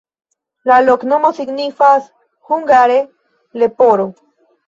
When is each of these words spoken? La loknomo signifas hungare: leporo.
La 0.69 0.77
loknomo 0.85 1.29
signifas 1.39 2.09
hungare: 2.51 2.97
leporo. 3.65 4.09